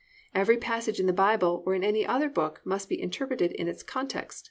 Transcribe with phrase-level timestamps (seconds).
[0.33, 3.83] Every passage in the Bible, or in any other book, must be interpreted in its
[3.83, 4.39] context.